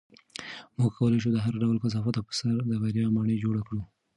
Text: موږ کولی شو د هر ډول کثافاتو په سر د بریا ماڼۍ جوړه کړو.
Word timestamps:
موږ 0.77 0.91
کولی 0.97 1.19
شو 1.23 1.29
د 1.33 1.37
هر 1.45 1.53
ډول 1.61 1.77
کثافاتو 1.83 2.25
په 2.27 2.33
سر 2.39 2.53
د 2.69 2.71
بریا 2.81 3.05
ماڼۍ 3.15 3.37
جوړه 3.43 3.61
کړو. 3.67 3.81